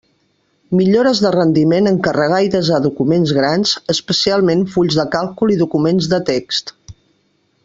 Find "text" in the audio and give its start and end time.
6.35-6.79